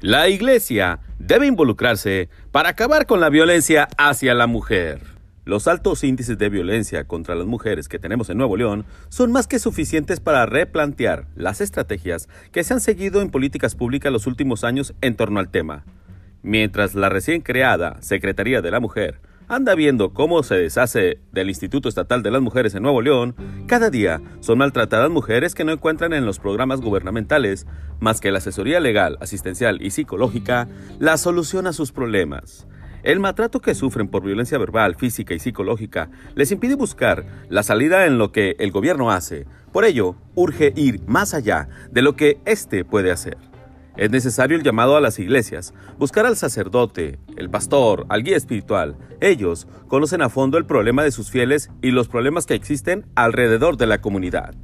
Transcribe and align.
La 0.00 0.28
Iglesia 0.28 1.00
debe 1.18 1.48
involucrarse 1.48 2.28
para 2.52 2.68
acabar 2.68 3.06
con 3.06 3.18
la 3.20 3.30
violencia 3.30 3.88
hacia 3.98 4.32
la 4.32 4.46
mujer. 4.46 5.00
Los 5.44 5.66
altos 5.66 6.04
índices 6.04 6.38
de 6.38 6.48
violencia 6.48 7.02
contra 7.02 7.34
las 7.34 7.48
mujeres 7.48 7.88
que 7.88 7.98
tenemos 7.98 8.30
en 8.30 8.38
Nuevo 8.38 8.56
León 8.56 8.84
son 9.08 9.32
más 9.32 9.48
que 9.48 9.58
suficientes 9.58 10.20
para 10.20 10.46
replantear 10.46 11.26
las 11.34 11.60
estrategias 11.60 12.28
que 12.52 12.62
se 12.62 12.74
han 12.74 12.80
seguido 12.80 13.22
en 13.22 13.30
políticas 13.30 13.74
públicas 13.74 14.12
los 14.12 14.28
últimos 14.28 14.62
años 14.62 14.94
en 15.00 15.16
torno 15.16 15.40
al 15.40 15.48
tema. 15.48 15.82
Mientras 16.42 16.94
la 16.94 17.08
recién 17.08 17.40
creada 17.40 18.00
Secretaría 18.00 18.62
de 18.62 18.70
la 18.70 18.78
Mujer 18.78 19.18
anda 19.48 19.74
viendo 19.74 20.12
cómo 20.12 20.42
se 20.42 20.56
deshace 20.56 21.20
del 21.32 21.48
Instituto 21.48 21.88
Estatal 21.88 22.22
de 22.22 22.30
las 22.30 22.42
Mujeres 22.42 22.74
en 22.74 22.82
Nuevo 22.82 23.00
León, 23.00 23.34
cada 23.66 23.90
día 23.90 24.20
son 24.40 24.58
maltratadas 24.58 25.10
mujeres 25.10 25.54
que 25.54 25.64
no 25.64 25.72
encuentran 25.72 26.12
en 26.12 26.26
los 26.26 26.38
programas 26.38 26.80
gubernamentales 26.80 27.66
más 27.98 28.20
que 28.20 28.30
la 28.30 28.38
asesoría 28.38 28.78
legal, 28.78 29.16
asistencial 29.20 29.80
y 29.82 29.90
psicológica 29.90 30.68
la 30.98 31.16
solución 31.16 31.66
a 31.66 31.72
sus 31.72 31.92
problemas. 31.92 32.66
El 33.02 33.20
maltrato 33.20 33.60
que 33.60 33.74
sufren 33.74 34.08
por 34.08 34.22
violencia 34.22 34.58
verbal, 34.58 34.96
física 34.96 35.32
y 35.32 35.38
psicológica 35.38 36.10
les 36.34 36.50
impide 36.52 36.74
buscar 36.74 37.24
la 37.48 37.62
salida 37.62 38.06
en 38.06 38.18
lo 38.18 38.32
que 38.32 38.56
el 38.58 38.70
gobierno 38.70 39.10
hace. 39.10 39.46
Por 39.72 39.84
ello, 39.84 40.16
urge 40.34 40.72
ir 40.76 41.00
más 41.06 41.32
allá 41.32 41.68
de 41.90 42.02
lo 42.02 42.16
que 42.16 42.38
éste 42.44 42.84
puede 42.84 43.10
hacer. 43.10 43.47
Es 43.98 44.12
necesario 44.12 44.56
el 44.56 44.62
llamado 44.62 44.96
a 44.96 45.00
las 45.00 45.18
iglesias, 45.18 45.74
buscar 45.98 46.24
al 46.24 46.36
sacerdote, 46.36 47.18
el 47.36 47.50
pastor, 47.50 48.06
al 48.08 48.22
guía 48.22 48.36
espiritual. 48.36 48.96
Ellos 49.20 49.66
conocen 49.88 50.22
a 50.22 50.28
fondo 50.28 50.56
el 50.56 50.66
problema 50.66 51.02
de 51.02 51.10
sus 51.10 51.32
fieles 51.32 51.72
y 51.82 51.90
los 51.90 52.06
problemas 52.06 52.46
que 52.46 52.54
existen 52.54 53.06
alrededor 53.16 53.76
de 53.76 53.88
la 53.88 54.00
comunidad. 54.00 54.54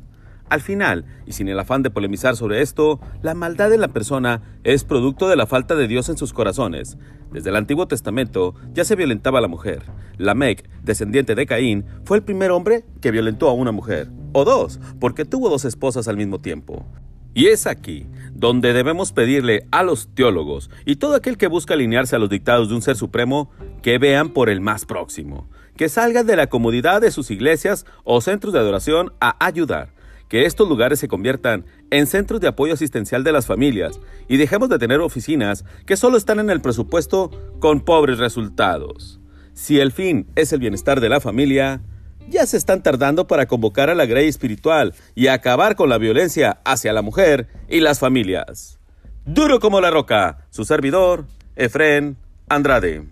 Al 0.50 0.60
final, 0.60 1.04
y 1.26 1.32
sin 1.32 1.48
el 1.48 1.58
afán 1.58 1.82
de 1.82 1.90
polemizar 1.90 2.36
sobre 2.36 2.62
esto, 2.62 3.00
la 3.22 3.34
maldad 3.34 3.70
de 3.70 3.78
la 3.78 3.88
persona 3.88 4.40
es 4.62 4.84
producto 4.84 5.28
de 5.28 5.34
la 5.34 5.46
falta 5.46 5.74
de 5.74 5.88
Dios 5.88 6.08
en 6.10 6.16
sus 6.16 6.32
corazones. 6.32 6.96
Desde 7.32 7.50
el 7.50 7.56
Antiguo 7.56 7.88
Testamento 7.88 8.54
ya 8.72 8.84
se 8.84 8.94
violentaba 8.94 9.38
a 9.38 9.42
la 9.42 9.48
mujer. 9.48 9.82
Lamec, 10.16 10.68
descendiente 10.84 11.34
de 11.34 11.46
Caín, 11.46 11.86
fue 12.04 12.18
el 12.18 12.22
primer 12.22 12.52
hombre 12.52 12.84
que 13.00 13.10
violentó 13.10 13.48
a 13.48 13.54
una 13.54 13.72
mujer. 13.72 14.12
O 14.32 14.44
dos, 14.44 14.78
porque 15.00 15.24
tuvo 15.24 15.48
dos 15.48 15.64
esposas 15.64 16.06
al 16.06 16.18
mismo 16.18 16.40
tiempo. 16.40 16.86
Y 17.34 17.48
es 17.48 17.66
aquí 17.66 18.06
donde 18.32 18.72
debemos 18.72 19.12
pedirle 19.12 19.66
a 19.70 19.82
los 19.82 20.08
teólogos 20.14 20.70
y 20.84 20.96
todo 20.96 21.14
aquel 21.14 21.36
que 21.36 21.48
busca 21.48 21.74
alinearse 21.74 22.16
a 22.16 22.18
los 22.18 22.30
dictados 22.30 22.68
de 22.68 22.76
un 22.76 22.82
ser 22.82 22.96
supremo 22.96 23.50
que 23.82 23.98
vean 23.98 24.30
por 24.30 24.48
el 24.48 24.60
más 24.60 24.86
próximo, 24.86 25.48
que 25.76 25.88
salgan 25.88 26.26
de 26.26 26.36
la 26.36 26.48
comodidad 26.48 27.00
de 27.00 27.10
sus 27.10 27.30
iglesias 27.30 27.86
o 28.04 28.20
centros 28.20 28.52
de 28.52 28.60
adoración 28.60 29.12
a 29.20 29.36
ayudar, 29.44 29.92
que 30.28 30.46
estos 30.46 30.68
lugares 30.68 31.00
se 31.00 31.08
conviertan 31.08 31.64
en 31.90 32.06
centros 32.06 32.40
de 32.40 32.48
apoyo 32.48 32.74
asistencial 32.74 33.24
de 33.24 33.32
las 33.32 33.46
familias 33.46 34.00
y 34.28 34.36
dejemos 34.36 34.68
de 34.68 34.78
tener 34.78 35.00
oficinas 35.00 35.64
que 35.86 35.96
solo 35.96 36.16
están 36.16 36.38
en 36.38 36.50
el 36.50 36.60
presupuesto 36.60 37.30
con 37.60 37.80
pobres 37.80 38.18
resultados. 38.18 39.20
Si 39.52 39.78
el 39.78 39.92
fin 39.92 40.26
es 40.34 40.52
el 40.52 40.60
bienestar 40.60 41.00
de 41.00 41.08
la 41.08 41.20
familia, 41.20 41.82
ya 42.28 42.46
se 42.46 42.56
están 42.56 42.82
tardando 42.82 43.26
para 43.26 43.46
convocar 43.46 43.90
a 43.90 43.94
la 43.94 44.06
grey 44.06 44.28
espiritual 44.28 44.94
y 45.14 45.28
acabar 45.28 45.76
con 45.76 45.88
la 45.88 45.98
violencia 45.98 46.58
hacia 46.64 46.92
la 46.92 47.02
mujer 47.02 47.48
y 47.68 47.80
las 47.80 47.98
familias. 47.98 48.78
Duro 49.24 49.60
como 49.60 49.80
la 49.80 49.90
roca, 49.90 50.46
su 50.50 50.64
servidor, 50.64 51.26
Efren 51.56 52.16
Andrade. 52.48 53.04